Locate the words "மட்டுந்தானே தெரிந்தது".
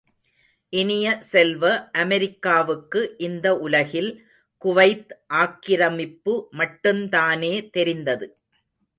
6.57-8.27